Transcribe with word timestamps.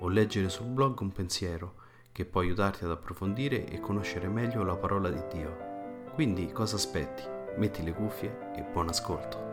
o 0.00 0.08
leggere 0.08 0.48
sul 0.48 0.66
blog 0.66 1.00
un 1.00 1.12
pensiero 1.12 1.74
che 2.12 2.24
può 2.24 2.40
aiutarti 2.40 2.84
ad 2.84 2.90
approfondire 2.90 3.66
e 3.66 3.80
conoscere 3.80 4.28
meglio 4.28 4.62
la 4.62 4.76
parola 4.76 5.08
di 5.10 5.22
Dio. 5.32 5.68
Quindi 6.14 6.50
cosa 6.52 6.76
aspetti? 6.76 7.22
Metti 7.56 7.82
le 7.82 7.92
cuffie 7.92 8.52
e 8.56 8.62
buon 8.62 8.88
ascolto. 8.88 9.48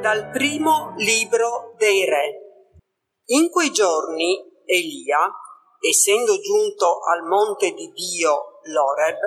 Dal 0.00 0.30
primo 0.32 0.94
libro 0.96 1.74
dei 1.76 2.04
re. 2.04 2.74
In 3.26 3.48
quei 3.48 3.70
giorni 3.70 4.38
Elia, 4.64 5.32
essendo 5.80 6.38
giunto 6.40 7.00
al 7.02 7.26
monte 7.26 7.72
di 7.72 7.92
Dio 7.92 8.49
l'Oreb, 8.64 9.18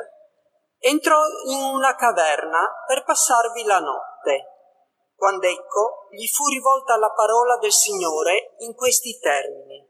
entrò 0.79 1.21
in 1.47 1.63
una 1.63 1.95
caverna 1.95 2.83
per 2.87 3.03
passarvi 3.03 3.63
la 3.63 3.79
notte 3.79 4.53
quando 5.23 5.47
ecco 5.47 6.07
gli 6.11 6.27
fu 6.27 6.47
rivolta 6.49 6.97
la 6.97 7.11
parola 7.11 7.55
del 7.55 7.71
Signore 7.71 8.55
in 8.57 8.75
questi 8.75 9.17
termini. 9.19 9.81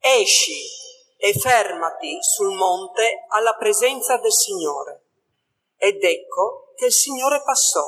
Esci 0.00 0.60
e 1.16 1.32
fermati 1.34 2.18
sul 2.20 2.52
monte 2.52 3.26
alla 3.28 3.54
presenza 3.54 4.16
del 4.16 4.32
Signore. 4.32 5.04
Ed 5.76 6.02
ecco 6.02 6.72
che 6.74 6.86
il 6.86 6.92
Signore 6.92 7.42
passò. 7.44 7.86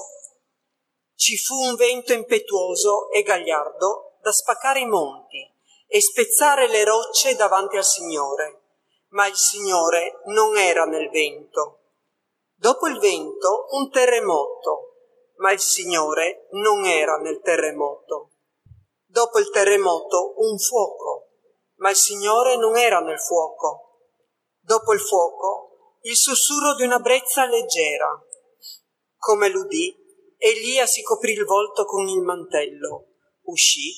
Ci 1.17 1.37
fu 1.37 1.55
un 1.55 1.75
vento 1.75 2.13
impetuoso 2.13 3.11
e 3.11 3.23
gagliardo 3.23 4.19
da 4.23 4.31
spaccare 4.31 4.79
i 4.79 4.87
monti 4.87 5.53
e 5.89 6.01
spezzare 6.01 6.69
le 6.69 6.85
rocce 6.85 7.35
davanti 7.35 7.77
al 7.77 7.85
Signore, 7.85 8.64
ma 9.14 9.27
il 9.27 9.35
Signore 9.36 10.20
non 10.27 10.57
era 10.57 10.85
nel 10.85 11.11
vento. 11.11 11.80
Dopo 12.55 12.86
il 12.86 12.98
vento 12.98 13.67
un 13.70 13.91
terremoto 13.91 14.95
ma 15.36 15.52
il 15.52 15.61
Signore 15.61 16.47
non 16.52 16.85
era 16.85 17.17
nel 17.17 17.41
terremoto. 17.41 18.30
Dopo 19.05 19.39
il 19.39 19.51
terremoto 19.51 20.35
un 20.36 20.58
fuoco, 20.58 21.30
ma 21.77 21.91
il 21.91 21.97
Signore 21.97 22.57
non 22.57 22.77
era 22.77 23.01
nel 23.01 23.20
fuoco. 23.20 23.98
Dopo 24.61 24.92
il 24.92 25.01
fuoco 25.01 25.98
il 26.02 26.17
sussurro 26.17 26.75
di 26.75 26.83
una 26.83 26.98
brezza 26.98 27.46
leggera. 27.46 28.08
Come 29.17 29.48
l'udì, 29.48 29.96
Elia 30.36 30.85
si 30.86 31.02
coprì 31.02 31.33
il 31.33 31.45
volto 31.45 31.86
con 31.86 32.07
il 32.07 32.20
mantello, 32.20 33.07
uscì 33.45 33.91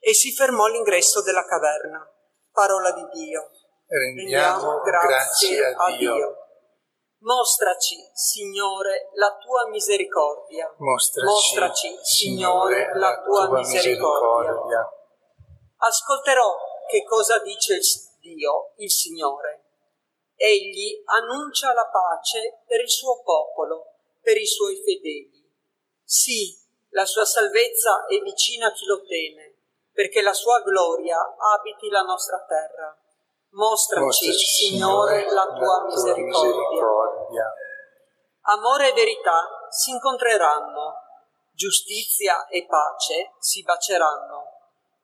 e 0.00 0.12
si 0.12 0.32
fermò 0.32 0.64
all'ingresso 0.64 1.22
della 1.22 1.44
caverna. 1.44 2.04
Parola 2.50 2.90
di 2.90 3.04
Dio. 3.12 3.50
Rendiamo 3.92 4.80
grazie 4.80 5.66
a 5.66 5.96
Dio. 5.98 6.36
Mostraci, 7.18 7.96
Signore, 8.14 9.10
la 9.12 9.36
tua 9.36 9.68
misericordia. 9.68 10.74
Mostraci, 10.78 11.28
Mostraci 11.28 11.98
Signore, 12.00 12.90
la 12.94 13.20
tua, 13.22 13.48
tua 13.48 13.58
misericordia. 13.58 14.50
misericordia. 14.50 14.92
Ascolterò 15.76 16.56
che 16.88 17.04
cosa 17.04 17.38
dice 17.40 17.80
Dio, 18.18 18.72
il 18.76 18.90
Signore. 18.90 19.62
Egli 20.36 21.02
annuncia 21.04 21.74
la 21.74 21.86
pace 21.86 22.62
per 22.66 22.80
il 22.80 22.90
suo 22.90 23.20
popolo, 23.22 23.92
per 24.22 24.38
i 24.38 24.46
suoi 24.46 24.76
fedeli. 24.76 25.52
Sì, 26.02 26.58
la 26.92 27.04
sua 27.04 27.26
salvezza 27.26 28.06
è 28.06 28.18
vicina 28.20 28.68
a 28.68 28.72
chi 28.72 28.86
lo 28.86 29.02
teme, 29.04 29.54
perché 29.92 30.22
la 30.22 30.32
sua 30.32 30.62
gloria 30.62 31.18
abiti 31.36 31.90
la 31.90 32.02
nostra 32.02 32.42
terra. 32.48 32.96
Mostraci, 33.54 34.04
Mostraci 34.04 34.46
Signore, 34.46 35.30
la 35.30 35.44
tua, 35.44 35.84
misericordia. 35.84 36.24
misericordia. 36.24 37.52
Amore 38.44 38.88
e 38.88 38.92
verità 38.94 39.46
si 39.68 39.90
incontreranno, 39.90 40.94
giustizia 41.52 42.46
e 42.46 42.64
pace 42.66 43.34
si 43.38 43.62
baceranno. 43.62 44.44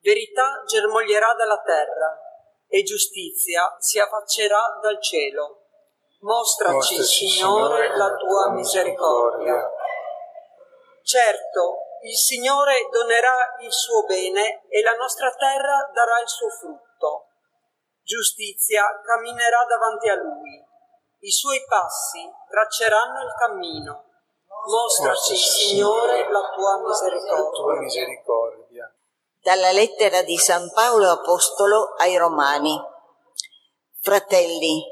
Verità 0.00 0.62
germoglierà 0.66 1.34
dalla 1.34 1.60
terra 1.60 2.18
e 2.66 2.82
giustizia 2.84 3.76
si 3.78 3.98
affaccerà 3.98 4.78
dal 4.80 4.98
cielo. 5.02 5.64
Mostraci, 6.20 6.96
Mostraci 6.96 7.04
Signore, 7.04 7.96
la 7.98 8.14
tua 8.14 8.50
misericordia. 8.52 9.70
Certo, 11.02 11.76
il 12.02 12.16
Signore 12.16 12.88
donerà 12.90 13.56
il 13.60 13.72
suo 13.72 14.04
bene 14.04 14.64
e 14.68 14.80
la 14.80 14.94
nostra 14.94 15.34
terra 15.34 15.90
darà 15.92 16.18
il 16.20 16.28
suo 16.28 16.48
frutto 16.48 17.27
giustizia 18.08 18.82
camminerà 19.04 19.66
davanti 19.68 20.08
a 20.08 20.14
lui, 20.14 20.64
i 21.20 21.30
suoi 21.30 21.62
passi 21.68 22.26
tracceranno 22.48 23.20
il 23.20 23.34
cammino. 23.38 24.04
Mostraci, 24.64 25.36
Signore, 25.36 26.26
la 26.30 26.50
tua 26.54 26.78
misericordia. 27.78 28.90
Dalla 29.42 29.72
lettera 29.72 30.22
di 30.22 30.38
San 30.38 30.72
Paolo 30.72 31.10
Apostolo 31.10 31.94
ai 31.98 32.16
Romani. 32.16 32.80
Fratelli, 34.00 34.82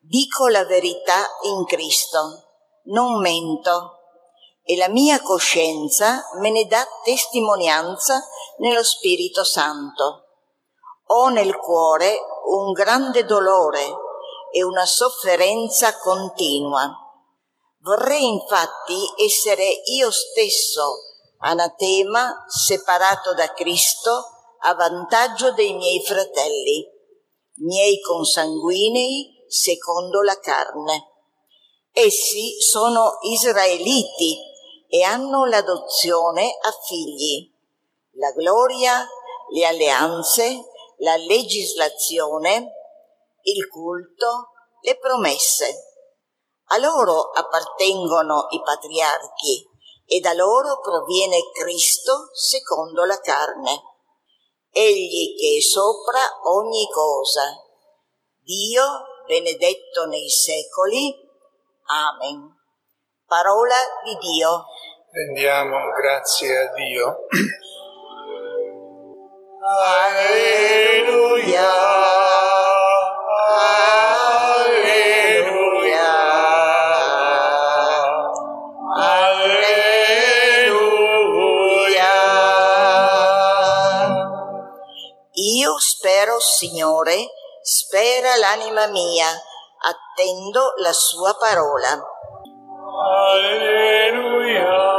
dico 0.00 0.48
la 0.48 0.64
verità 0.64 1.24
in 1.42 1.64
Cristo, 1.64 2.42
non 2.86 3.20
mento, 3.20 4.00
e 4.64 4.76
la 4.76 4.88
mia 4.88 5.20
coscienza 5.22 6.24
me 6.40 6.50
ne 6.50 6.66
dà 6.66 6.84
testimonianza 7.04 8.20
nello 8.58 8.82
Spirito 8.82 9.44
Santo. 9.44 10.26
Ho 11.06 11.28
nel 11.28 11.56
cuore 11.56 12.18
un 12.44 12.72
grande 12.72 13.24
dolore 13.24 13.84
e 14.52 14.62
una 14.62 14.84
sofferenza 14.84 15.96
continua. 15.98 16.90
Vorrei 17.80 18.24
infatti 18.24 18.96
essere 19.24 19.64
io 19.86 20.10
stesso 20.10 20.98
anatema 21.38 22.44
separato 22.46 23.34
da 23.34 23.52
Cristo 23.52 24.10
a 24.60 24.74
vantaggio 24.74 25.52
dei 25.52 25.74
miei 25.74 26.00
fratelli, 26.04 26.86
miei 27.56 28.00
consanguinei 28.00 29.44
secondo 29.48 30.22
la 30.22 30.38
carne. 30.38 31.08
Essi 31.92 32.60
sono 32.60 33.18
israeliti 33.22 34.38
e 34.88 35.02
hanno 35.02 35.44
l'adozione 35.46 36.56
a 36.60 36.70
figli, 36.86 37.50
la 38.12 38.30
gloria, 38.32 39.06
le 39.52 39.66
alleanze, 39.66 40.71
la 41.02 41.16
legislazione, 41.16 42.72
il 43.42 43.68
culto, 43.68 44.50
le 44.82 44.96
promesse. 44.98 45.90
A 46.70 46.78
loro 46.78 47.30
appartengono 47.30 48.46
i 48.50 48.60
patriarchi 48.62 49.68
e 50.06 50.20
da 50.20 50.32
loro 50.32 50.78
proviene 50.80 51.50
Cristo 51.52 52.30
secondo 52.32 53.04
la 53.04 53.18
carne. 53.20 53.82
Egli 54.70 55.36
che 55.38 55.58
è 55.58 55.60
sopra 55.60 56.20
ogni 56.44 56.88
cosa. 56.90 57.42
Dio 58.40 58.84
benedetto 59.26 60.06
nei 60.06 60.30
secoli. 60.30 61.14
Amen. 61.86 62.48
Parola 63.26 63.76
di 64.04 64.16
Dio. 64.18 64.64
Rendiamo 65.10 65.78
grazie 65.92 66.58
a 66.58 66.72
Dio. 66.72 67.26
Alleluia. 69.64 70.91
Io 85.34 85.78
spero, 85.78 86.38
Signore, 86.38 87.16
spera 87.62 88.36
l'anima 88.36 88.86
mia, 88.86 89.26
attendo 89.80 90.74
la 90.76 90.92
sua 90.92 91.34
parola. 91.34 92.00
Alleluia. 93.32 94.91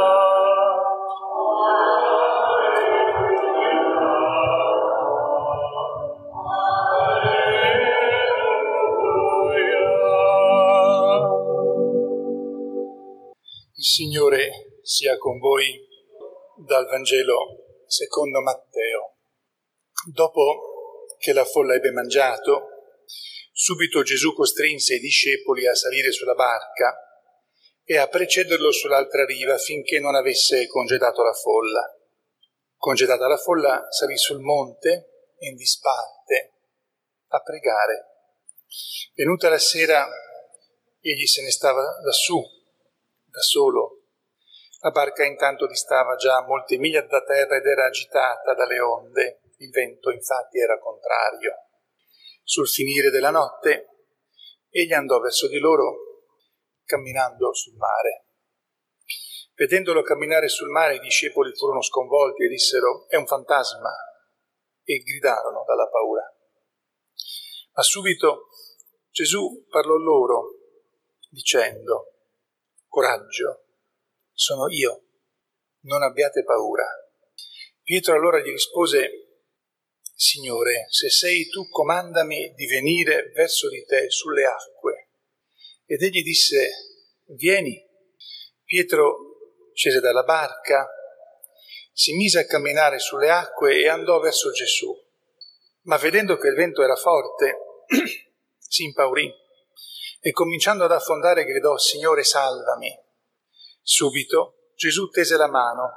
Il 13.84 13.90
Signore 13.90 14.78
sia 14.80 15.18
con 15.18 15.38
voi 15.38 15.78
dal 16.66 16.86
Vangelo 16.86 17.82
secondo 17.86 18.40
Matteo. 18.40 19.18
Dopo 20.10 21.16
che 21.18 21.34
la 21.34 21.44
folla 21.44 21.74
ebbe 21.74 21.90
mangiato, 21.90 22.68
subito 23.52 24.02
Gesù 24.02 24.32
costrinse 24.32 24.94
i 24.94 25.00
discepoli 25.00 25.66
a 25.66 25.74
salire 25.74 26.12
sulla 26.12 26.32
barca 26.32 26.96
e 27.84 27.98
a 27.98 28.08
precederlo 28.08 28.72
sull'altra 28.72 29.26
riva 29.26 29.58
finché 29.58 30.00
non 30.00 30.14
avesse 30.14 30.66
congedato 30.66 31.22
la 31.22 31.34
folla. 31.34 31.86
Congedata 32.78 33.28
la 33.28 33.36
folla, 33.36 33.84
salì 33.90 34.16
sul 34.16 34.40
monte 34.40 35.34
in 35.40 35.56
disparte 35.56 36.52
a 37.26 37.40
pregare. 37.42 38.06
Venuta 39.14 39.50
la 39.50 39.58
sera, 39.58 40.08
egli 41.02 41.26
se 41.26 41.42
ne 41.42 41.50
stava 41.50 41.82
lassù, 42.02 42.62
da 43.34 43.40
solo. 43.40 44.02
La 44.78 44.90
barca 44.90 45.24
intanto 45.24 45.66
distava 45.66 46.14
già 46.14 46.44
molte 46.46 46.78
miglia 46.78 47.02
da 47.02 47.20
terra 47.24 47.56
ed 47.56 47.66
era 47.66 47.86
agitata 47.86 48.54
dalle 48.54 48.78
onde. 48.78 49.40
Il 49.58 49.70
vento 49.70 50.10
infatti 50.10 50.60
era 50.60 50.78
contrario. 50.78 51.54
Sul 52.44 52.68
finire 52.68 53.10
della 53.10 53.30
notte, 53.30 53.88
egli 54.68 54.92
andò 54.92 55.18
verso 55.18 55.48
di 55.48 55.58
loro 55.58 55.96
camminando 56.84 57.52
sul 57.54 57.74
mare. 57.74 58.26
Vedendolo 59.54 60.02
camminare 60.02 60.48
sul 60.48 60.68
mare, 60.68 60.96
i 60.96 61.00
discepoli 61.00 61.52
furono 61.54 61.82
sconvolti 61.82 62.44
e 62.44 62.48
dissero 62.48 63.08
è 63.08 63.16
un 63.16 63.26
fantasma 63.26 63.90
e 64.84 64.98
gridarono 64.98 65.64
dalla 65.66 65.88
paura. 65.88 66.22
Ma 67.72 67.82
subito 67.82 68.48
Gesù 69.10 69.64
parlò 69.68 69.96
loro 69.96 70.50
dicendo 71.30 72.13
coraggio, 72.94 73.64
sono 74.32 74.68
io, 74.68 75.02
non 75.80 76.02
abbiate 76.04 76.44
paura. 76.44 76.86
Pietro 77.82 78.14
allora 78.14 78.38
gli 78.38 78.50
rispose 78.50 79.24
Signore, 80.14 80.86
se 80.90 81.10
sei 81.10 81.48
tu, 81.48 81.68
comandami 81.68 82.54
di 82.54 82.66
venire 82.66 83.32
verso 83.34 83.68
di 83.68 83.84
te 83.84 84.08
sulle 84.10 84.44
acque. 84.44 85.08
Ed 85.86 86.02
egli 86.02 86.22
disse, 86.22 86.70
vieni. 87.36 87.84
Pietro 88.64 89.72
scese 89.74 89.98
dalla 89.98 90.22
barca, 90.22 90.88
si 91.92 92.14
mise 92.14 92.38
a 92.38 92.46
camminare 92.46 93.00
sulle 93.00 93.28
acque 93.28 93.80
e 93.80 93.88
andò 93.88 94.20
verso 94.20 94.52
Gesù. 94.52 94.96
Ma 95.82 95.96
vedendo 95.96 96.36
che 96.38 96.46
il 96.46 96.54
vento 96.54 96.82
era 96.82 96.94
forte, 96.94 97.56
si 98.56 98.84
impaurì 98.84 99.42
e 100.26 100.32
cominciando 100.32 100.84
ad 100.84 100.92
affondare 100.92 101.44
gridò, 101.44 101.76
Signore, 101.76 102.24
salvami. 102.24 102.98
Subito 103.82 104.70
Gesù 104.74 105.10
tese 105.10 105.36
la 105.36 105.48
mano, 105.48 105.92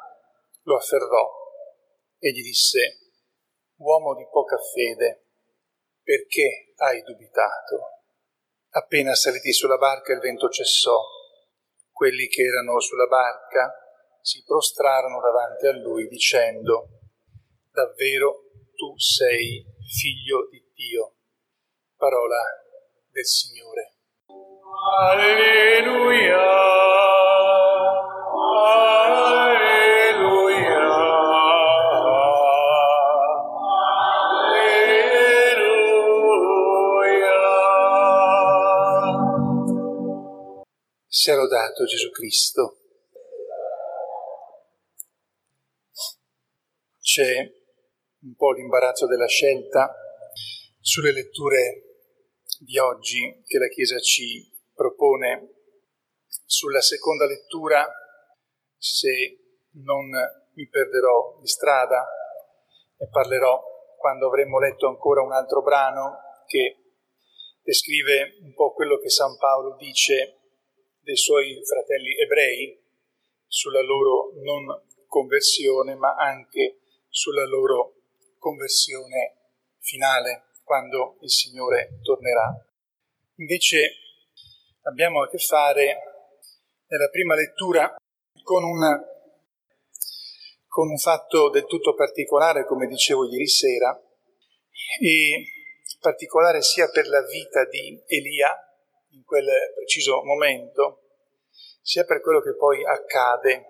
lo 0.63 0.75
afferrò 0.75 1.31
e 2.19 2.31
gli 2.31 2.41
disse, 2.43 3.13
Uomo 3.77 4.15
di 4.15 4.27
poca 4.29 4.57
fede, 4.57 5.27
perché 6.03 6.73
hai 6.75 7.03
dubitato? 7.03 8.01
Appena 8.71 9.15
saliti 9.15 9.53
sulla 9.53 9.77
barca 9.77 10.11
il 10.11 10.19
vento 10.19 10.49
cessò. 10.49 10.99
Quelli 11.89 12.27
che 12.27 12.41
erano 12.41 12.81
sulla 12.81 13.07
barca 13.07 13.73
si 14.19 14.43
prostrarono 14.43 15.21
davanti 15.21 15.67
a 15.67 15.71
lui 15.71 16.05
dicendo, 16.09 16.89
Davvero 17.71 18.43
tu 18.75 18.93
sei 18.97 19.65
figlio 19.87 20.49
di 20.49 20.61
Dio. 20.73 21.15
Parola 21.95 22.43
del 23.09 23.25
Signore. 23.25 23.96
Sia 41.07 41.35
lodato 41.35 41.83
Gesù 41.85 42.09
Cristo. 42.11 42.77
C'è 47.01 47.51
un 48.21 48.35
po' 48.35 48.51
l'imbarazzo 48.51 49.07
della 49.07 49.27
scelta 49.27 49.93
sulle 50.79 51.11
letture 51.11 51.83
di 52.59 52.77
oggi 52.77 53.41
che 53.45 53.57
la 53.57 53.67
Chiesa 53.67 53.99
ci 53.99 54.56
propone. 55.07 55.55
Sulla 56.45 56.81
seconda 56.81 57.25
lettura, 57.25 57.87
se 58.77 59.39
non 59.83 60.09
mi 60.53 60.67
perderò 60.67 61.37
di 61.39 61.47
strada, 61.47 62.05
ne 62.97 63.07
parlerò 63.09 63.61
quando 63.97 64.27
avremo 64.27 64.59
letto 64.59 64.87
ancora 64.87 65.21
un 65.21 65.31
altro 65.33 65.61
brano 65.61 66.43
che 66.45 66.77
descrive 67.63 68.37
un 68.43 68.53
po' 68.53 68.73
quello 68.73 68.97
che 68.97 69.09
San 69.09 69.37
Paolo 69.37 69.75
dice 69.75 70.39
dei 71.01 71.17
suoi 71.17 71.59
fratelli 71.65 72.17
ebrei 72.17 72.81
sulla 73.45 73.81
loro 73.81 74.31
non 74.43 74.65
conversione, 75.07 75.95
ma 75.95 76.15
anche 76.15 76.79
sulla 77.09 77.45
loro 77.45 77.95
conversione 78.39 79.35
finale, 79.79 80.43
quando 80.63 81.17
il 81.21 81.31
Signore 81.31 81.99
tornerà. 82.03 82.53
Invece 83.35 84.06
abbiamo 84.87 85.21
a 85.21 85.29
che 85.29 85.37
fare 85.37 85.97
nella 86.87 87.09
prima 87.09 87.35
lettura 87.35 87.93
con 88.41 88.63
un, 88.63 88.79
con 90.67 90.89
un 90.89 90.97
fatto 90.97 91.49
del 91.49 91.65
tutto 91.65 91.93
particolare, 91.93 92.65
come 92.65 92.87
dicevo 92.87 93.25
ieri 93.25 93.47
sera, 93.47 94.01
e 95.01 95.43
particolare 95.99 96.61
sia 96.61 96.89
per 96.89 97.07
la 97.07 97.21
vita 97.23 97.65
di 97.65 98.01
Elia 98.07 98.55
in 99.11 99.23
quel 99.23 99.47
preciso 99.75 100.23
momento, 100.23 101.01
sia 101.81 102.05
per 102.05 102.21
quello 102.21 102.41
che 102.41 102.55
poi 102.55 102.83
accade 102.85 103.65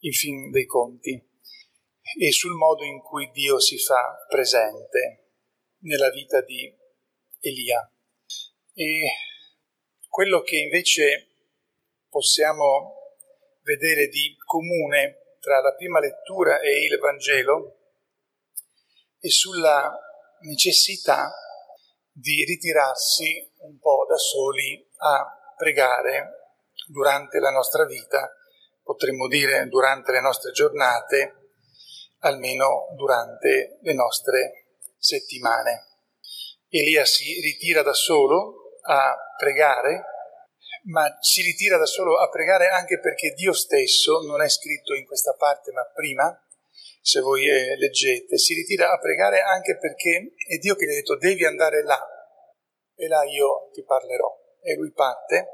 in 0.00 0.12
fin 0.12 0.50
dei 0.50 0.66
conti 0.66 1.10
e 2.18 2.32
sul 2.32 2.54
modo 2.54 2.84
in 2.84 3.00
cui 3.00 3.28
Dio 3.32 3.58
si 3.58 3.76
fa 3.78 4.24
presente 4.28 5.32
nella 5.80 6.10
vita 6.10 6.40
di 6.42 6.72
Elia. 7.40 7.90
E 8.72 9.10
quello 10.18 10.40
che 10.40 10.56
invece 10.56 11.28
possiamo 12.08 13.14
vedere 13.62 14.08
di 14.08 14.34
comune 14.44 15.36
tra 15.38 15.60
la 15.60 15.72
prima 15.76 16.00
lettura 16.00 16.58
e 16.58 16.86
il 16.86 16.98
Vangelo 16.98 17.76
è 19.20 19.28
sulla 19.28 19.96
necessità 20.40 21.32
di 22.10 22.42
ritirarsi 22.44 23.48
un 23.58 23.78
po' 23.78 24.06
da 24.08 24.16
soli 24.16 24.84
a 24.96 25.54
pregare 25.56 26.56
durante 26.88 27.38
la 27.38 27.50
nostra 27.50 27.86
vita, 27.86 28.28
potremmo 28.82 29.28
dire 29.28 29.68
durante 29.68 30.10
le 30.10 30.20
nostre 30.20 30.50
giornate, 30.50 31.52
almeno 32.22 32.88
durante 32.96 33.78
le 33.82 33.94
nostre 33.94 34.78
settimane. 34.98 35.86
Elia 36.70 37.04
si 37.04 37.40
ritira 37.40 37.82
da 37.82 37.92
solo 37.92 38.66
a 38.88 39.16
pregare, 39.36 40.04
ma 40.84 41.18
si 41.20 41.42
ritira 41.42 41.76
da 41.76 41.84
solo 41.84 42.18
a 42.18 42.28
pregare 42.30 42.68
anche 42.68 42.98
perché 42.98 43.34
Dio 43.34 43.52
stesso, 43.52 44.22
non 44.22 44.40
è 44.40 44.48
scritto 44.48 44.94
in 44.94 45.04
questa 45.06 45.34
parte 45.34 45.72
ma 45.72 45.84
prima, 45.94 46.32
se 47.00 47.20
voi 47.20 47.46
eh, 47.48 47.76
leggete, 47.76 48.38
si 48.38 48.54
ritira 48.54 48.90
a 48.90 48.98
pregare 48.98 49.40
anche 49.40 49.76
perché 49.78 50.34
è 50.46 50.56
Dio 50.56 50.74
che 50.74 50.86
gli 50.86 50.90
ha 50.90 50.94
detto 50.94 51.16
devi 51.16 51.44
andare 51.44 51.82
là 51.82 52.00
e 52.94 53.06
là 53.08 53.22
io 53.24 53.70
ti 53.72 53.84
parlerò. 53.84 54.36
E 54.60 54.74
lui 54.74 54.90
parte 54.92 55.48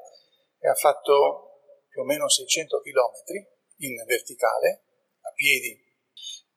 e 0.58 0.68
ha 0.68 0.74
fatto 0.74 1.60
più 1.88 2.02
o 2.02 2.04
meno 2.04 2.28
600 2.28 2.80
km 2.80 3.46
in 3.78 3.94
verticale, 4.06 4.84
a 5.20 5.32
piedi, 5.34 5.83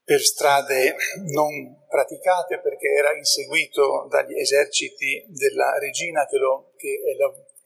per 0.07 0.23
strade 0.23 0.95
non 1.35 1.83
praticate 1.89 2.61
perché 2.61 2.87
era 2.87 3.11
inseguito 3.13 4.07
dagli 4.09 4.39
eserciti 4.39 5.25
della 5.27 5.77
regina 5.79 6.25
che 6.25 6.37
lo, 6.37 6.71
che 6.77 6.97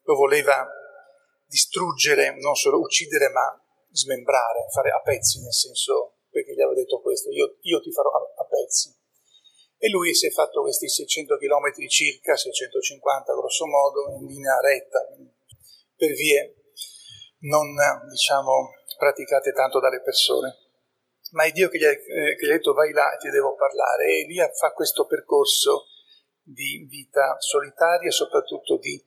lo 0.01 0.15
voleva 0.15 0.67
distruggere, 1.45 2.33
non 2.39 2.55
solo 2.55 2.79
uccidere, 2.79 3.29
ma 3.29 3.45
smembrare, 3.91 4.65
fare 4.73 4.89
a 4.89 4.99
pezzi, 5.01 5.39
nel 5.43 5.53
senso 5.53 6.15
perché 6.31 6.55
gli 6.55 6.61
aveva 6.61 6.73
detto 6.73 6.99
questo, 7.01 7.29
io, 7.29 7.57
io 7.61 7.79
ti 7.79 7.91
farò 7.91 8.09
a, 8.09 8.41
a, 8.41 8.45
pezzi. 8.45 8.89
E 9.77 9.89
lui 9.89 10.15
si 10.15 10.25
è 10.25 10.31
fatto 10.31 10.61
questi 10.61 10.89
600 10.89 11.37
km 11.37 11.87
circa, 11.87 12.35
650 12.35 13.33
grosso 13.33 13.67
modo, 13.67 14.17
in 14.19 14.25
linea 14.25 14.59
retta, 14.61 14.97
per 15.95 16.11
vie 16.13 16.55
non, 17.41 17.75
diciamo, 18.09 18.71
praticate 18.97 19.51
tanto 19.51 19.79
dalle 19.79 20.01
persone. 20.01 20.60
Ma 21.31 21.43
è 21.43 21.51
Dio 21.51 21.69
che 21.69 21.77
gli, 21.77 21.85
ha, 21.85 21.91
eh, 21.91 22.35
che 22.35 22.45
gli 22.45 22.49
ha 22.49 22.55
detto 22.55 22.73
vai 22.73 22.91
là 22.91 23.13
e 23.13 23.17
ti 23.17 23.29
devo 23.29 23.55
parlare. 23.55 24.05
E 24.05 24.21
Elia 24.21 24.49
fa 24.51 24.71
questo 24.71 25.05
percorso 25.05 25.87
di 26.43 26.85
vita 26.89 27.35
solitaria 27.39 28.11
soprattutto 28.11 28.77
di 28.77 29.01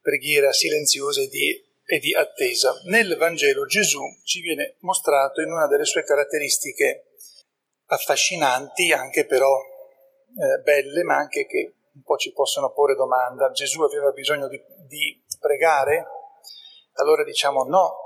preghiera 0.00 0.52
silenziosa 0.52 1.22
e 1.22 1.28
di 1.28 1.66
e 1.90 1.98
di 2.00 2.14
attesa. 2.14 2.78
Nel 2.84 3.16
Vangelo 3.16 3.64
Gesù 3.64 4.02
ci 4.22 4.42
viene 4.42 4.76
mostrato 4.80 5.40
in 5.40 5.50
una 5.50 5.66
delle 5.66 5.86
sue 5.86 6.04
caratteristiche 6.04 7.14
affascinanti, 7.86 8.92
anche 8.92 9.24
però 9.24 9.48
eh, 9.56 10.60
belle, 10.60 11.02
ma 11.04 11.16
anche 11.16 11.46
che 11.46 11.76
un 11.94 12.02
po' 12.02 12.18
ci 12.18 12.32
possono 12.32 12.72
porre 12.72 12.94
domanda. 12.94 13.50
Gesù 13.52 13.80
aveva 13.82 14.10
bisogno 14.10 14.48
di, 14.48 14.62
di 14.86 15.24
pregare? 15.40 16.06
Allora 16.96 17.24
diciamo 17.24 17.64
no, 17.64 17.96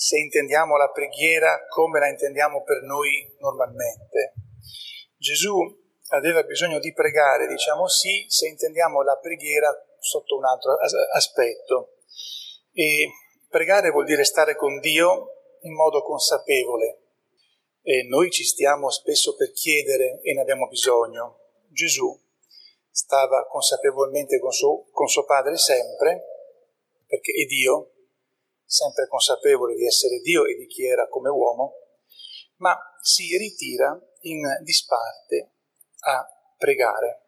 se 0.00 0.16
intendiamo 0.16 0.78
la 0.78 0.88
preghiera 0.88 1.66
come 1.68 2.00
la 2.00 2.08
intendiamo 2.08 2.62
per 2.62 2.80
noi 2.84 3.36
normalmente. 3.40 4.32
Gesù 5.18 5.58
aveva 6.08 6.42
bisogno 6.42 6.78
di 6.78 6.94
pregare, 6.94 7.46
diciamo 7.46 7.86
sì, 7.86 8.24
se 8.26 8.48
intendiamo 8.48 9.02
la 9.02 9.18
preghiera 9.18 9.68
sotto 9.98 10.38
un 10.38 10.46
altro 10.46 10.78
aspetto. 11.12 11.96
E 12.72 13.10
pregare 13.50 13.90
vuol 13.90 14.06
dire 14.06 14.24
stare 14.24 14.56
con 14.56 14.80
Dio 14.80 15.58
in 15.60 15.74
modo 15.74 16.02
consapevole. 16.02 17.02
E 17.82 18.02
noi 18.08 18.30
ci 18.30 18.44
stiamo 18.44 18.88
spesso 18.88 19.36
per 19.36 19.52
chiedere 19.52 20.20
e 20.22 20.32
ne 20.32 20.40
abbiamo 20.40 20.66
bisogno. 20.66 21.40
Gesù 21.68 22.18
stava 22.90 23.46
consapevolmente 23.50 24.38
con 24.38 24.50
suo, 24.50 24.86
con 24.92 25.08
suo 25.08 25.26
Padre 25.26 25.58
sempre, 25.58 26.24
perché 27.06 27.32
è 27.32 27.44
Dio, 27.44 27.90
sempre 28.70 29.08
consapevole 29.08 29.74
di 29.74 29.84
essere 29.84 30.20
Dio 30.20 30.44
e 30.44 30.54
di 30.54 30.66
chi 30.66 30.86
era 30.86 31.08
come 31.08 31.28
uomo, 31.28 31.74
ma 32.58 32.78
si 33.02 33.36
ritira 33.36 33.98
in 34.20 34.42
disparte 34.62 35.54
a 36.06 36.24
pregare. 36.56 37.24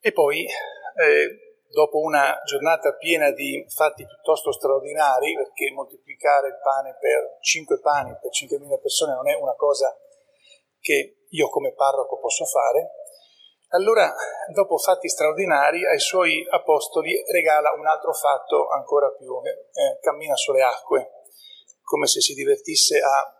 E 0.00 0.10
poi 0.10 0.44
eh, 0.44 1.62
dopo 1.70 2.00
una 2.00 2.40
giornata 2.44 2.94
piena 2.94 3.30
di 3.30 3.64
fatti 3.68 4.04
piuttosto 4.04 4.50
straordinari, 4.50 5.34
perché 5.34 5.70
moltiplicare 5.70 6.48
il 6.48 6.58
pane 6.60 6.96
per 6.98 7.38
5 7.40 7.78
pani 7.78 8.16
per 8.20 8.30
5.000 8.30 8.80
persone 8.80 9.14
non 9.14 9.28
è 9.28 9.34
una 9.34 9.54
cosa 9.54 9.96
che 10.80 11.26
io 11.28 11.48
come 11.48 11.74
parroco 11.74 12.18
posso 12.18 12.44
fare, 12.44 12.90
allora 13.68 14.12
dopo 14.52 14.78
fatti 14.78 15.08
straordinari 15.08 15.84
ai 15.86 15.98
suoi 15.98 16.46
apostoli 16.50 17.22
regala 17.30 17.72
un 17.76 17.86
altro 17.86 18.12
fatto 18.12 18.68
ancora 18.68 19.10
più, 19.10 19.40
eh, 19.42 19.98
cammina 20.00 20.36
sulle 20.36 20.62
acque, 20.62 21.24
come 21.82 22.06
se 22.06 22.20
si 22.20 22.34
divertisse 22.34 22.98
a 22.98 23.34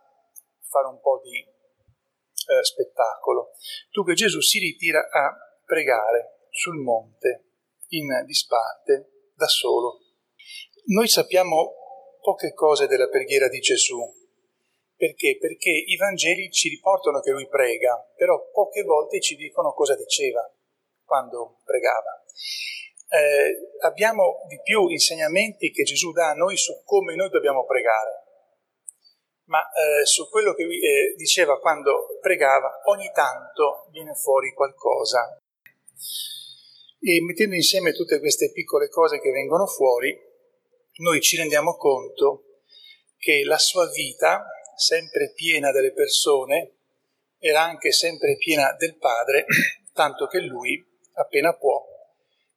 fare 0.69 0.89
un 0.89 1.01
po' 1.01 1.21
di 1.23 1.39
eh, 1.39 2.65
spettacolo. 2.65 3.53
Dunque 3.91 4.15
Gesù 4.15 4.41
si 4.41 4.59
ritira 4.59 5.01
a 5.11 5.35
pregare 5.65 6.47
sul 6.51 6.77
monte 6.77 7.45
in 7.89 8.09
disparte 8.25 9.31
da 9.35 9.47
solo. 9.47 10.01
Noi 10.87 11.09
sappiamo 11.09 11.75
poche 12.21 12.53
cose 12.55 12.87
della 12.87 13.09
preghiera 13.09 13.49
di 13.49 13.61
Gesù. 13.61 13.99
Perché? 14.97 15.37
Perché 15.39 15.71
i 15.71 15.97
Vangeli 15.97 16.51
ci 16.51 16.71
riportano 16.71 17.21
che 17.21 17.31
lui 17.31 17.47
prega, 17.49 18.03
però 18.17 18.51
poche 18.51 18.83
volte 18.83 19.21
ci 19.21 19.37
dicono 19.37 19.73
cosa 19.73 19.95
diceva 19.95 20.51
quando 21.05 21.61
pregava. 21.65 22.25
Eh, 23.09 23.77
abbiamo 23.81 24.43
di 24.49 24.59
più 24.63 24.89
insegnamenti 24.89 25.71
che 25.71 25.85
Gesù 25.85 26.13
dà 26.13 26.31
a 26.31 26.35
noi 26.35 26.57
su 26.57 26.83
come 26.85 27.15
noi 27.15 27.29
dobbiamo 27.29 27.65
pregare, 27.65 28.25
ma 29.45 29.61
eh, 29.61 30.05
su 30.07 30.29
quello 30.29 30.55
che 30.55 30.65
lui 30.65 30.79
eh, 30.83 31.15
diceva 31.15 31.61
quando 31.61 32.19
pregava, 32.21 32.81
ogni 32.87 33.11
tanto 33.13 33.87
viene 33.91 34.15
fuori 34.15 34.53
qualcosa. 34.55 35.39
E 36.99 37.23
mettendo 37.23 37.55
insieme 37.55 37.93
tutte 37.93 38.19
queste 38.19 38.51
piccole 38.51 38.89
cose 38.89 39.21
che 39.21 39.31
vengono 39.31 39.67
fuori, 39.67 40.19
noi 40.97 41.21
ci 41.21 41.37
rendiamo 41.37 41.77
conto 41.77 42.63
che 43.19 43.45
la 43.45 43.59
sua 43.59 43.89
vita, 43.91 44.47
sempre 44.77 45.33
piena 45.35 45.73
delle 45.73 45.93
persone, 45.93 46.77
era 47.39 47.63
anche 47.63 47.93
sempre 47.93 48.37
piena 48.37 48.75
del 48.79 48.97
Padre, 48.97 49.45
tanto 49.93 50.27
che 50.27 50.41
lui, 50.41 50.85
appena 51.15 51.57
può, 51.57 51.85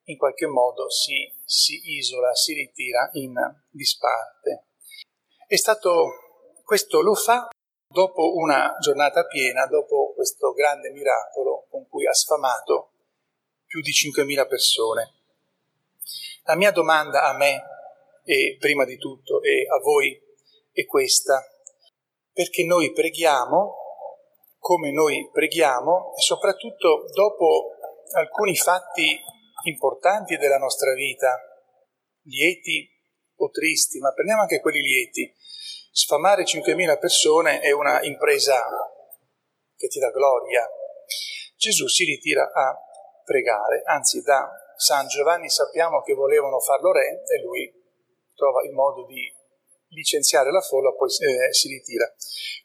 in 0.03 0.17
qualche 0.17 0.47
modo 0.47 0.89
si, 0.89 1.31
si 1.45 1.95
isola, 1.97 2.33
si 2.33 2.53
ritira 2.53 3.09
in 3.13 3.33
disparte. 3.69 4.65
È 5.47 5.55
stato, 5.55 6.61
questo 6.63 7.01
lo 7.01 7.15
fa 7.15 7.47
dopo 7.88 8.35
una 8.35 8.75
giornata 8.79 9.25
piena, 9.25 9.65
dopo 9.65 10.13
questo 10.13 10.53
grande 10.53 10.91
miracolo 10.91 11.65
con 11.69 11.88
cui 11.88 12.05
ha 12.05 12.13
sfamato 12.13 12.91
più 13.65 13.81
di 13.81 13.91
5.000 13.91 14.47
persone. 14.47 15.13
La 16.43 16.55
mia 16.55 16.71
domanda 16.71 17.23
a 17.23 17.38
me, 17.38 17.63
e 18.25 18.57
prima 18.59 18.85
di 18.85 18.97
tutto, 18.97 19.41
e 19.41 19.67
a 19.67 19.79
voi, 19.79 20.19
è 20.71 20.85
questa. 20.85 21.43
Perché 22.39 22.63
noi 22.63 22.93
preghiamo, 22.93 23.75
come 24.60 24.93
noi 24.93 25.29
preghiamo, 25.29 26.13
e 26.15 26.22
soprattutto 26.22 27.03
dopo 27.12 27.72
alcuni 28.15 28.55
fatti 28.55 29.19
importanti 29.63 30.38
della 30.38 30.58
nostra 30.58 30.93
vita, 30.93 31.38
lieti 32.24 32.89
o 33.36 33.50
tristi, 33.50 34.00
ma 34.00 34.13
prendiamo 34.13 34.43
anche 34.43 34.62
quelli 34.62 34.79
lieti. 34.79 35.36
Sfamare 35.91 36.43
5.000 36.43 36.98
persone 36.98 37.60
è 37.60 37.72
una 37.72 38.01
impresa 38.03 38.63
che 39.75 39.89
ti 39.89 40.00
dà 40.00 40.10
gloria. 40.10 40.65
Gesù 41.58 41.88
si 41.88 42.05
ritira 42.05 42.50
a 42.53 42.74
pregare, 43.25 43.81
anzi 43.84 44.22
da 44.22 44.50
San 44.77 45.08
Giovanni 45.08 45.50
sappiamo 45.50 46.01
che 46.03 46.13
volevano 46.13 46.62
farlo 46.62 46.93
re 46.93 47.22
e 47.22 47.41
lui 47.43 47.69
trova 48.34 48.63
il 48.63 48.72
modo 48.72 49.05
di 49.08 49.29
licenziare 49.89 50.51
la 50.51 50.62
folla, 50.62 50.91
poi 50.91 51.10
eh, 51.10 51.53
si 51.53 51.67
ritira. 51.67 52.12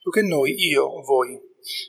Dunque 0.02 0.22
noi, 0.22 0.54
io, 0.66 1.02
voi, 1.02 1.40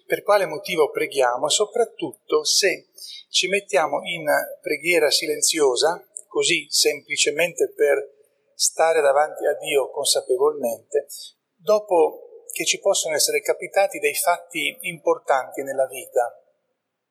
per 0.06 0.24
quale 0.24 0.46
motivo 0.46 0.90
preghiamo? 0.90 1.50
Soprattutto 1.50 2.44
se 2.44 2.90
ci 3.30 3.48
mettiamo 3.48 4.00
in 4.04 4.26
preghiera 4.62 5.10
silenziosa, 5.10 6.08
così 6.28 6.68
semplicemente 6.70 7.72
per 7.76 8.14
stare 8.56 9.02
davanti 9.02 9.46
a 9.46 9.54
Dio 9.58 9.90
consapevolmente, 9.90 11.08
dopo 11.56 12.46
che 12.52 12.66
ci 12.66 12.80
possono 12.80 13.16
essere 13.16 13.42
capitati 13.42 14.00
dei 14.00 14.16
fatti 14.16 14.78
importanti 14.82 15.62
nella 15.62 15.88
vita, 15.88 16.42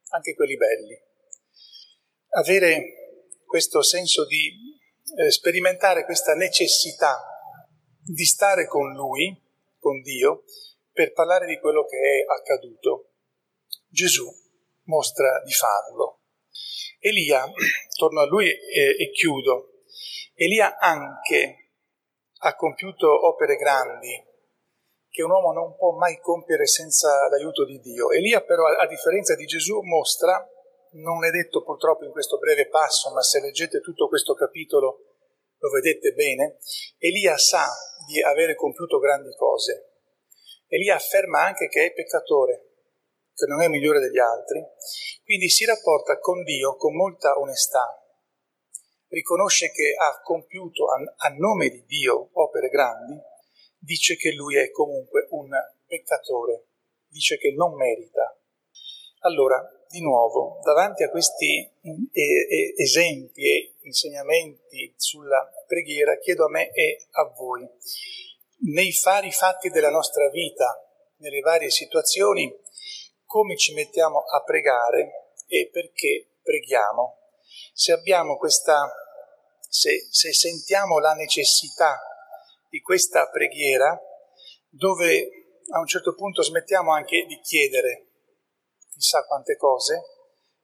anche 0.09 0.35
quelli 0.35 0.57
belli. 0.57 0.99
Avere 2.31 3.33
questo 3.45 3.83
senso 3.83 4.27
di 4.27 4.51
eh, 5.17 5.31
sperimentare 5.31 6.05
questa 6.05 6.35
necessità 6.35 7.34
di 8.05 8.25
stare 8.25 8.67
con 8.67 8.93
Lui, 8.93 9.41
con 9.79 10.01
Dio, 10.03 10.45
per 10.93 11.13
parlare 11.13 11.47
di 11.47 11.59
quello 11.59 11.85
che 11.85 11.97
è 11.97 12.25
accaduto. 12.33 13.13
Gesù 13.89 14.27
mostra 14.85 15.41
di 15.45 15.53
farlo. 15.53 16.21
Elia, 16.99 17.45
torno 17.97 18.21
a 18.21 18.27
lui 18.27 18.49
e, 18.49 18.97
e 18.99 19.11
chiudo, 19.11 19.83
Elia 20.35 20.79
anche 20.79 21.71
ha 22.39 22.55
compiuto 22.57 23.27
opere 23.27 23.57
grandi 23.57 24.33
che 25.09 25.23
un 25.23 25.31
uomo 25.31 25.53
non 25.53 25.77
può 25.77 25.93
mai 25.93 26.19
compiere 26.21 26.67
senza 26.67 27.29
l'aiuto 27.29 27.65
di 27.65 27.79
Dio. 27.79 28.11
Elia 28.11 28.43
però, 28.43 28.67
a 28.67 28.87
differenza 28.87 29.37
di 29.37 29.45
Gesù, 29.45 29.81
mostra 29.83 30.45
non 30.95 31.25
è 31.25 31.31
detto 31.31 31.63
purtroppo 31.63 32.05
in 32.05 32.11
questo 32.11 32.37
breve 32.39 32.69
passo, 32.69 33.13
ma 33.13 33.23
se 33.23 33.41
leggete 33.41 33.81
tutto 33.81 34.09
questo 34.09 34.35
capitolo 34.35 35.14
lo 35.65 35.71
vedete 35.71 36.13
bene, 36.13 36.59
Elia 36.99 37.39
sa 37.39 37.67
di 38.07 38.21
avere 38.21 38.55
compiuto 38.55 38.99
grandi 38.99 39.35
cose. 39.35 39.93
Elia 40.67 40.97
afferma 40.97 41.43
anche 41.43 41.69
che 41.69 41.87
è 41.87 41.93
peccatore, 41.95 42.67
che 43.35 43.47
non 43.47 43.63
è 43.63 43.69
migliore 43.69 43.99
degli 43.99 44.19
altri, 44.19 44.63
quindi 45.25 45.49
si 45.49 45.65
rapporta 45.65 46.19
con 46.19 46.43
Dio 46.43 46.77
con 46.77 46.95
molta 46.95 47.39
onestà, 47.39 47.99
riconosce 49.09 49.71
che 49.71 49.95
ha 49.99 50.21
compiuto 50.23 50.85
a, 50.91 51.29
nome 51.39 51.71
di 51.71 51.83
Dio 51.87 52.29
opere 52.33 52.69
grandi 52.69 53.19
dice 53.79 54.17
che 54.17 54.33
lui 54.33 54.57
è 54.57 54.71
comunque 54.71 55.29
un 55.31 55.49
peccatore, 55.87 56.67
dice 57.09 57.39
che 57.39 57.53
non 57.53 57.75
merita. 57.75 58.39
Allora, 59.21 59.63
di 59.95 60.01
nuovo, 60.01 60.59
davanti 60.65 61.05
a 61.05 61.09
questi 61.09 61.71
esempi 62.77 63.43
e 63.49 63.77
insegnamenti 63.83 64.93
sulla 64.97 65.49
preghiera, 65.69 66.19
chiedo 66.19 66.47
a 66.47 66.51
me 66.51 66.73
e 66.73 67.07
a 67.13 67.33
voi, 67.37 67.65
nei 68.73 68.93
vari 69.05 69.31
fatti 69.31 69.71
della 69.71 69.91
nostra 69.91 70.29
vita, 70.31 70.67
nelle 71.19 71.39
varie 71.41 71.71
situazioni, 71.71 72.53
come 73.25 73.57
ci 73.57 73.73
mettiamo 73.73 74.19
a 74.19 74.43
pregare 74.43 75.31
e 75.47 75.71
perché 75.71 76.39
preghiamo. 76.43 77.19
Se 77.73 77.93
abbiamo 77.93 78.37
questa, 78.37 78.93
se, 79.61 80.09
se 80.11 80.33
sentiamo 80.33 80.99
la 80.99 81.15
necessità 81.15 82.01
di 82.69 82.81
questa 82.81 83.29
preghiera, 83.31 83.97
dove 84.69 85.29
a 85.73 85.79
un 85.79 85.87
certo 85.87 86.15
punto 86.15 86.43
smettiamo 86.43 86.93
anche 86.93 87.25
di 87.27 87.39
chiedere 87.41 88.04
chissà 88.95 89.27
quante 89.27 89.57
cose, 89.57 90.03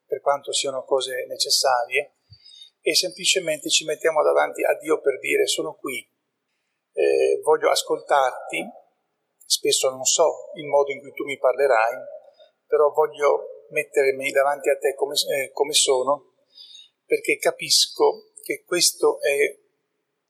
per 0.07 0.21
quanto 0.21 0.53
siano 0.53 0.85
cose 0.85 1.27
necessarie, 1.27 2.15
e 2.81 2.95
semplicemente 2.95 3.69
ci 3.69 3.85
mettiamo 3.85 4.23
davanti 4.23 4.63
a 4.65 4.77
Dio 4.79 5.01
per 5.01 5.19
dire 5.19 5.47
sono 5.47 5.75
qui, 5.75 6.09
eh, 6.93 7.41
voglio 7.43 7.69
ascoltarti, 7.71 8.65
spesso 9.45 9.91
non 9.91 10.05
so 10.05 10.51
il 10.55 10.67
modo 10.67 10.93
in 10.93 11.01
cui 11.01 11.13
tu 11.13 11.25
mi 11.25 11.39
parlerai, 11.39 11.97
però 12.67 12.91
voglio 12.93 13.67
mettermi 13.71 14.31
davanti 14.31 14.71
a 14.71 14.79
te 14.79 14.95
come, 14.95 15.15
eh, 15.15 15.51
come 15.53 15.73
sono, 15.73 16.35
perché 17.05 17.37
capisco 17.39 18.33
che 18.43 18.63
questo 18.65 19.21
è 19.21 19.59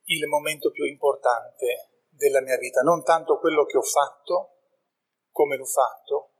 il 0.05 0.27
momento 0.27 0.71
più 0.71 0.85
importante 0.85 1.91
della 2.09 2.41
mia 2.41 2.57
vita, 2.57 2.81
non 2.81 3.05
tanto 3.05 3.39
quello 3.39 3.65
che 3.65 3.77
ho 3.77 3.83
fatto, 3.83 4.57
come 5.31 5.57
l'ho 5.57 5.67
fatto, 5.67 6.31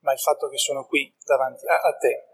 ma 0.00 0.12
il 0.12 0.18
fatto 0.18 0.48
che 0.48 0.58
sono 0.58 0.86
qui 0.86 1.14
davanti 1.24 1.66
a, 1.66 1.80
a 1.80 1.96
te 1.96 2.24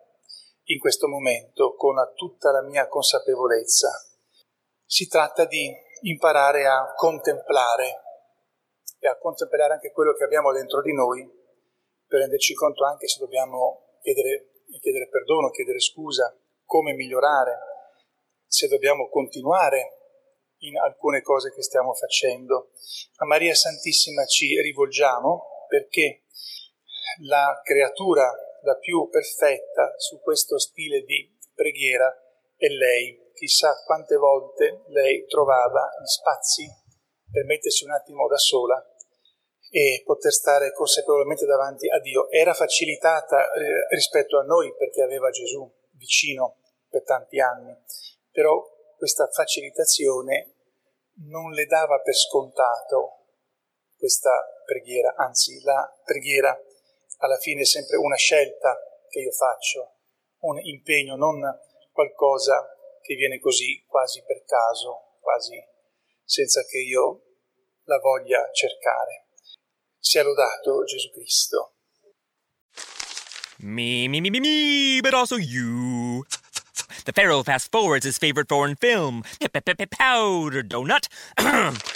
in 0.64 0.78
questo 0.78 1.08
momento 1.08 1.75
con 1.75 1.96
tutta 2.14 2.50
la 2.50 2.62
mia 2.62 2.88
consapevolezza. 2.88 3.90
Si 4.85 5.06
tratta 5.08 5.44
di 5.44 5.73
imparare 6.02 6.66
a 6.66 6.92
contemplare 6.94 8.02
e 8.99 9.08
a 9.08 9.18
contemplare 9.18 9.75
anche 9.75 9.92
quello 9.92 10.12
che 10.14 10.25
abbiamo 10.25 10.52
dentro 10.52 10.82
di 10.82 10.92
noi 10.92 11.28
per 12.06 12.20
renderci 12.20 12.54
conto 12.54 12.85
anche 12.85 13.08
se 13.08 13.18
dobbiamo 13.18 13.99
chiedere, 14.00 14.62
chiedere 14.80 15.08
perdono, 15.08 15.50
chiedere 15.50 15.80
scusa, 15.80 16.37
come 16.64 16.94
migliorare, 16.94 17.58
se 18.46 18.68
dobbiamo 18.68 19.08
continuare 19.08 19.96
in 20.58 20.78
alcune 20.78 21.20
cose 21.23 21.52
che 21.52 21.62
stiamo 21.62 21.92
facendo. 21.94 22.70
A 23.16 23.26
Maria 23.26 23.54
Santissima 23.54 24.25
ci 24.25 24.61
rivolgiamo 24.61 25.66
perché 25.68 26.25
la 27.23 27.61
creatura 27.62 28.30
la 28.62 28.76
più 28.76 29.08
perfetta 29.08 29.94
su 29.96 30.20
questo 30.20 30.58
stile 30.58 31.02
di 31.02 31.35
preghiera 31.54 32.12
è 32.56 32.66
lei. 32.66 33.25
Chissà 33.32 33.82
quante 33.85 34.16
volte 34.16 34.82
lei 34.88 35.26
trovava 35.26 35.90
gli 36.02 36.06
spazi 36.06 36.66
per 37.30 37.44
mettersi 37.44 37.85
un 37.85 37.92
attimo 37.92 38.26
da 38.26 38.38
sola 38.38 38.82
e 39.70 40.02
poter 40.04 40.32
stare 40.32 40.73
consapevolmente 40.73 41.44
davanti 41.44 41.88
a 41.88 42.00
Dio. 42.00 42.30
Era 42.30 42.54
facilitata 42.54 43.52
eh, 43.52 43.94
rispetto 43.94 44.38
a 44.38 44.44
noi 44.44 44.75
perché 44.76 45.02
aveva 45.02 45.30
Gesù 45.30 45.70
vicino 45.92 46.61
per 46.88 47.04
tanti 47.04 47.40
anni, 47.40 47.76
però 48.30 48.64
questa 48.96 49.28
facilitazione 49.30 50.54
non 51.26 51.52
le 51.52 51.66
dava 51.66 52.00
per 52.00 52.14
scontato 52.14 53.26
questa 53.96 54.32
preghiera, 54.64 55.14
anzi 55.16 55.62
la 55.62 55.94
preghiera 56.04 56.58
alla 57.18 57.38
fine 57.38 57.62
è 57.62 57.64
sempre 57.64 57.96
una 57.96 58.16
scelta 58.16 58.76
che 59.09 59.20
io 59.20 59.31
faccio, 59.31 59.98
un 60.40 60.59
impegno, 60.61 61.16
non 61.16 61.40
qualcosa 61.92 62.66
che 63.00 63.14
viene 63.14 63.38
così 63.38 63.85
quasi 63.87 64.22
per 64.24 64.44
caso, 64.44 65.16
quasi 65.20 65.57
senza 66.24 66.62
che 66.64 66.79
io 66.79 67.22
la 67.85 67.98
voglia 67.98 68.50
cercare. 68.52 69.29
Sia 69.98 70.22
lodato 70.22 70.85
Gesù 70.85 71.11
Cristo. 71.11 71.72
Me, 73.59 74.07
me, 74.09 74.20
me, 74.20 74.31
me, 74.31 74.40
me, 74.40 75.00
but 75.00 75.14
also 75.14 75.37
you. 75.37 76.24
The 77.05 77.12
Pharaoh 77.12 77.42
fast 77.42 77.70
forwards 77.70 78.05
his 78.05 78.18
favorite 78.18 78.48
foreign 78.48 78.76
film, 78.76 79.22
Powder 79.90 80.62
Donut. 80.62 81.09